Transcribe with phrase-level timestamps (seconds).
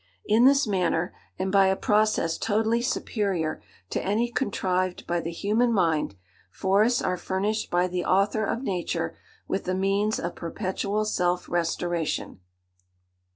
[0.25, 3.61] In this manner, and by a process totally superior
[3.91, 6.15] to any contrived by the human mind,
[6.49, 9.15] forests are furnished by the Author of nature
[9.47, 12.39] with the means of perpetual self restoration.